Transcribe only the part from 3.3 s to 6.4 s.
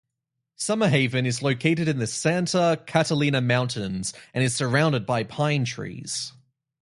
Mountains and is surrounded by pine trees.